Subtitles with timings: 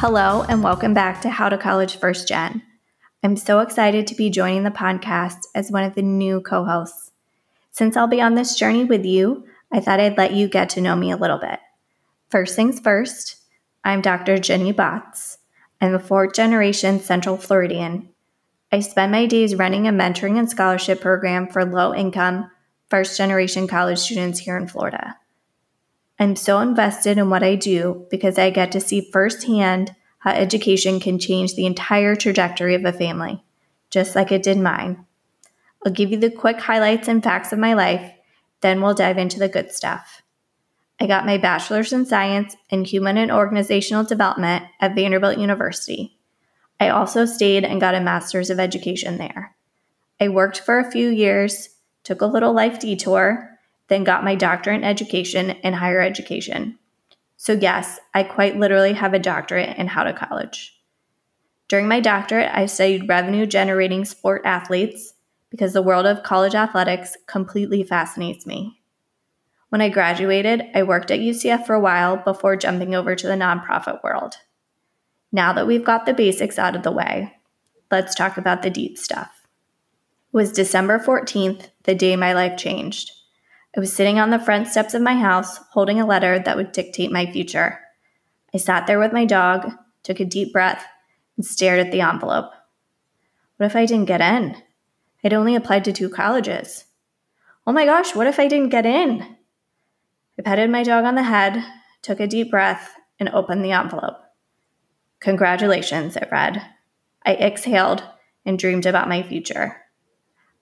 [0.00, 2.62] Hello, and welcome back to How to College First Gen.
[3.24, 7.10] I'm so excited to be joining the podcast as one of the new co hosts.
[7.72, 10.80] Since I'll be on this journey with you, I thought I'd let you get to
[10.80, 11.58] know me a little bit.
[12.30, 13.38] First things first,
[13.82, 14.38] I'm Dr.
[14.38, 15.38] Jenny Botts.
[15.80, 18.08] I'm a fourth generation Central Floridian.
[18.70, 22.48] I spend my days running a mentoring and scholarship program for low income,
[22.88, 25.16] first generation college students here in Florida.
[26.18, 30.98] I'm so invested in what I do because I get to see firsthand how education
[30.98, 33.44] can change the entire trajectory of a family,
[33.90, 35.06] just like it did mine.
[35.86, 38.12] I'll give you the quick highlights and facts of my life,
[38.62, 40.22] then we'll dive into the good stuff.
[41.00, 46.18] I got my bachelor's in science in human and organizational development at Vanderbilt University.
[46.80, 49.54] I also stayed and got a master's of education there.
[50.20, 51.68] I worked for a few years,
[52.02, 53.47] took a little life detour,
[53.88, 56.78] then got my doctorate in education and higher education.
[57.36, 60.74] So, yes, I quite literally have a doctorate in how to college.
[61.68, 65.14] During my doctorate, I studied revenue generating sport athletes
[65.50, 68.80] because the world of college athletics completely fascinates me.
[69.68, 73.34] When I graduated, I worked at UCF for a while before jumping over to the
[73.34, 74.36] nonprofit world.
[75.30, 77.34] Now that we've got the basics out of the way,
[77.90, 79.46] let's talk about the deep stuff.
[80.32, 83.12] It was December 14th, the day my life changed.
[83.78, 86.72] I was sitting on the front steps of my house holding a letter that would
[86.72, 87.78] dictate my future.
[88.52, 89.70] I sat there with my dog,
[90.02, 90.84] took a deep breath,
[91.36, 92.50] and stared at the envelope.
[93.56, 94.56] What if I didn't get in?
[95.22, 96.86] I'd only applied to two colleges.
[97.68, 99.22] Oh my gosh, what if I didn't get in?
[100.36, 101.64] I petted my dog on the head,
[102.02, 104.16] took a deep breath, and opened the envelope.
[105.20, 106.60] Congratulations, it read.
[107.24, 108.02] I exhaled
[108.44, 109.76] and dreamed about my future.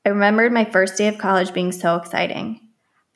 [0.04, 2.60] I remembered my first day of college being so exciting.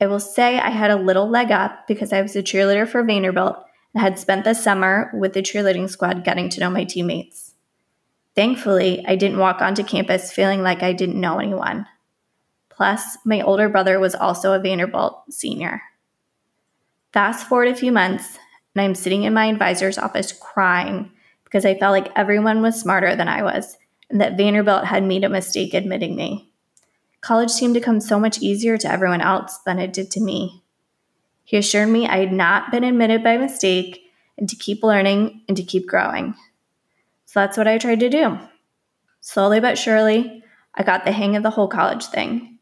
[0.00, 3.02] I will say I had a little leg up because I was a cheerleader for
[3.02, 3.56] Vanderbilt
[3.94, 7.54] and had spent the summer with the cheerleading squad getting to know my teammates.
[8.34, 11.86] Thankfully, I didn't walk onto campus feeling like I didn't know anyone.
[12.70, 15.82] Plus, my older brother was also a Vanderbilt senior.
[17.12, 18.38] Fast forward a few months,
[18.74, 21.10] and I'm sitting in my advisor's office crying
[21.44, 23.76] because I felt like everyone was smarter than I was
[24.10, 26.49] and that Vanderbilt had made a mistake admitting me.
[27.20, 30.62] College seemed to come so much easier to everyone else than it did to me.
[31.44, 34.02] He assured me I had not been admitted by mistake
[34.38, 36.34] and to keep learning and to keep growing.
[37.26, 38.38] So that's what I tried to do.
[39.20, 40.42] Slowly but surely,
[40.74, 42.58] I got the hang of the whole college thing.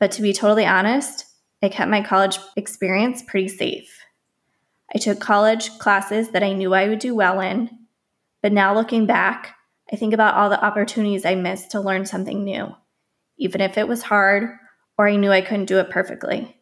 [0.00, 1.26] But to be totally honest,
[1.62, 4.00] I kept my college experience pretty safe.
[4.94, 7.70] I took college classes that I knew I would do well in,
[8.42, 9.54] but now looking back,
[9.92, 12.74] I think about all the opportunities I missed to learn something new
[13.38, 14.50] even if it was hard
[14.98, 16.56] or I knew I couldn't do it perfectly.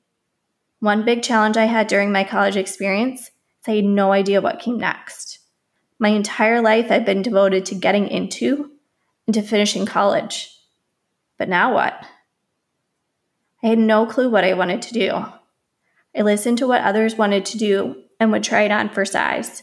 [0.80, 3.30] One big challenge I had during my college experience is
[3.66, 5.38] I had no idea what came next.
[5.98, 8.70] My entire life I'd been devoted to getting into
[9.26, 10.50] and to finishing college.
[11.38, 11.94] But now what?
[13.62, 15.10] I had no clue what I wanted to do.
[16.16, 19.62] I listened to what others wanted to do and would try it on for size,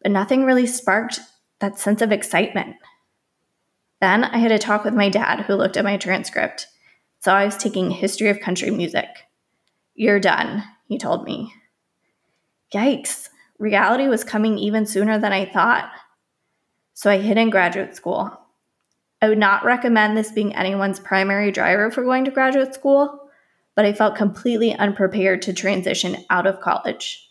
[0.00, 1.20] but nothing really sparked
[1.60, 2.76] that sense of excitement.
[4.04, 6.66] Then I had a talk with my dad, who looked at my transcript.
[7.20, 9.06] Saw I was taking history of country music.
[9.94, 11.54] You're done, he told me.
[12.74, 15.90] Yikes, reality was coming even sooner than I thought.
[16.92, 18.30] So I hid in graduate school.
[19.22, 23.30] I would not recommend this being anyone's primary driver for going to graduate school,
[23.74, 27.26] but I felt completely unprepared to transition out of college.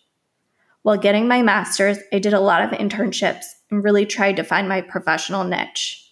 [0.81, 4.67] While getting my master's, I did a lot of internships and really tried to find
[4.67, 6.02] my professional niche.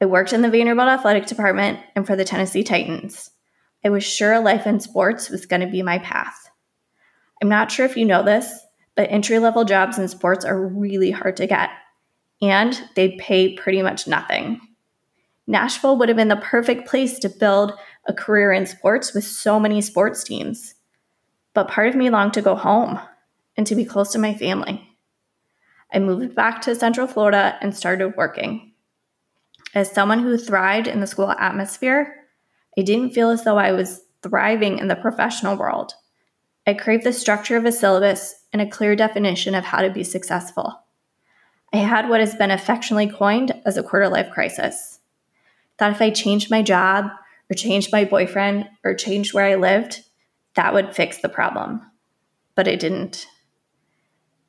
[0.00, 3.30] I worked in the Vanderbilt athletic department and for the Tennessee Titans.
[3.84, 6.50] I was sure a life in sports was going to be my path.
[7.42, 8.60] I'm not sure if you know this,
[8.94, 11.70] but entry level jobs in sports are really hard to get,
[12.40, 14.60] and they pay pretty much nothing.
[15.46, 17.72] Nashville would have been the perfect place to build
[18.06, 20.74] a career in sports with so many sports teams.
[21.54, 23.00] But part of me longed to go home
[23.56, 24.86] and to be close to my family.
[25.92, 28.69] I moved back to Central Florida and started working.
[29.74, 32.14] As someone who thrived in the school atmosphere,
[32.76, 35.92] I didn't feel as though I was thriving in the professional world.
[36.66, 40.04] I craved the structure of a syllabus and a clear definition of how to be
[40.04, 40.80] successful.
[41.72, 44.98] I had what has been affectionately coined as a quarter life crisis.
[45.78, 47.06] Thought if I changed my job
[47.48, 50.02] or changed my boyfriend or changed where I lived,
[50.54, 51.82] that would fix the problem.
[52.56, 53.26] But it didn't.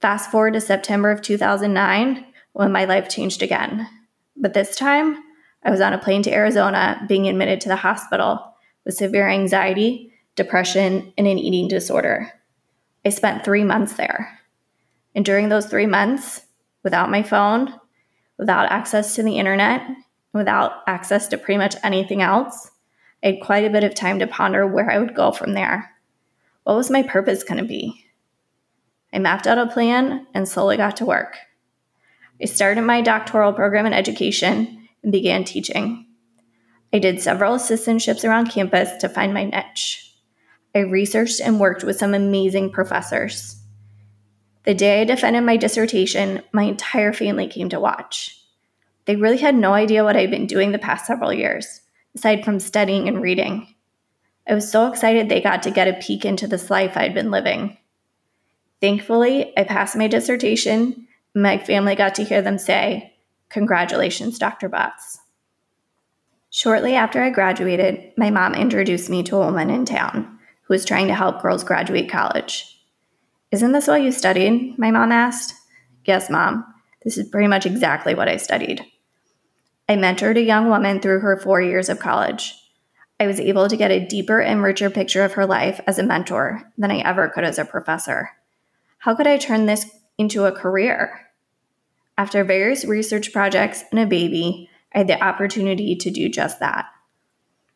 [0.01, 3.88] Fast forward to September of 2009 when my life changed again.
[4.36, 5.18] But this time,
[5.63, 8.54] I was on a plane to Arizona being admitted to the hospital
[8.86, 12.31] with severe anxiety, depression, and an eating disorder.
[13.06, 14.39] I spent three months there.
[15.13, 16.45] And during those three months,
[16.83, 17.74] without my phone,
[18.38, 19.81] without access to the internet,
[20.33, 22.72] without access to pretty much anything else,
[23.24, 25.92] I had quite a bit of time to ponder where I would go from there.
[26.63, 28.06] What was my purpose going to be?
[29.13, 31.38] I mapped out a plan and slowly got to work.
[32.41, 36.07] I started my doctoral program in education and began teaching.
[36.93, 40.13] I did several assistantships around campus to find my niche.
[40.73, 43.61] I researched and worked with some amazing professors.
[44.63, 48.38] The day I defended my dissertation, my entire family came to watch.
[49.05, 51.81] They really had no idea what I'd been doing the past several years,
[52.15, 53.67] aside from studying and reading.
[54.47, 57.31] I was so excited they got to get a peek into this life I'd been
[57.31, 57.77] living.
[58.79, 61.07] Thankfully, I passed my dissertation.
[61.33, 63.13] My family got to hear them say,
[63.50, 64.69] Congratulations, Dr.
[64.69, 65.19] Botts.
[66.50, 70.83] Shortly after I graduated, my mom introduced me to a woman in town who was
[70.83, 72.78] trying to help girls graduate college.
[73.51, 74.78] Isn't this what you studied?
[74.78, 75.54] My mom asked.
[76.06, 76.66] Yes, mom.
[77.04, 78.86] This is pretty much exactly what I studied.
[79.88, 82.56] I mentored a young woman through her four years of college.
[83.19, 86.04] I was able to get a deeper and richer picture of her life as a
[86.04, 88.30] mentor than I ever could as a professor.
[89.00, 91.27] How could I turn this into a career?
[92.17, 96.85] After various research projects and a baby, I had the opportunity to do just that.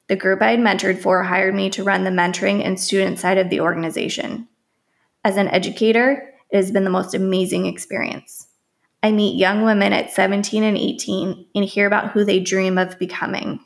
[0.07, 3.37] The group I had mentored for hired me to run the mentoring and student side
[3.37, 4.47] of the organization.
[5.23, 8.47] As an educator, it has been the most amazing experience.
[9.01, 12.99] I meet young women at 17 and 18 and hear about who they dream of
[12.99, 13.59] becoming.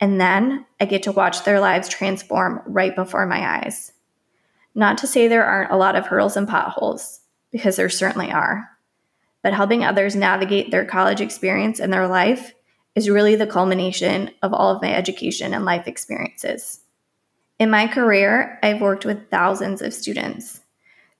[0.00, 3.92] And then I get to watch their lives transform right before my eyes.
[4.74, 7.17] Not to say there aren't a lot of hurdles and potholes,
[7.50, 8.68] because there certainly are.
[9.42, 12.54] But helping others navigate their college experience and their life
[12.94, 16.80] is really the culmination of all of my education and life experiences.
[17.58, 20.60] In my career, I've worked with thousands of students.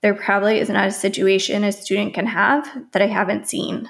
[0.01, 3.87] There probably is not a situation a student can have that I haven't seen.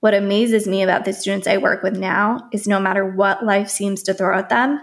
[0.00, 3.68] What amazes me about the students I work with now is no matter what life
[3.68, 4.80] seems to throw at them,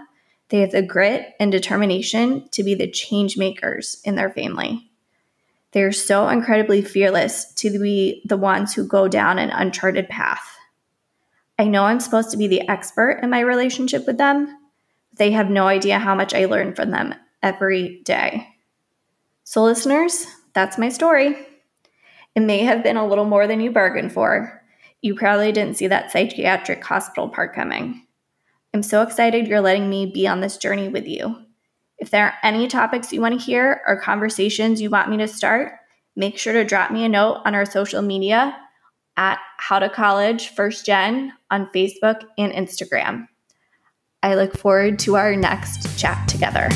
[0.50, 4.87] they have the grit and determination to be the change makers in their family.
[5.72, 10.56] They are so incredibly fearless to be the ones who go down an uncharted path.
[11.58, 14.46] I know I'm supposed to be the expert in my relationship with them.
[15.10, 18.48] But they have no idea how much I learn from them every day.
[19.44, 21.36] So, listeners, that's my story.
[22.34, 24.62] It may have been a little more than you bargained for.
[25.02, 28.06] You probably didn't see that psychiatric hospital part coming.
[28.72, 31.36] I'm so excited you're letting me be on this journey with you.
[31.98, 35.28] If there are any topics you want to hear or conversations you want me to
[35.28, 35.72] start,
[36.16, 38.56] make sure to drop me a note on our social media
[39.16, 43.26] at How to College First Gen on Facebook and Instagram.
[44.22, 46.68] I look forward to our next chat together.